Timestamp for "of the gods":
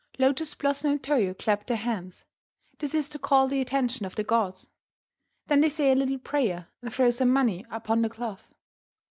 4.03-4.67